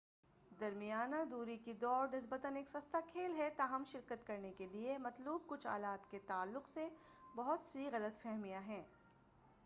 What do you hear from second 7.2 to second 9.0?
بہت سی غلط فہمیاں ہیں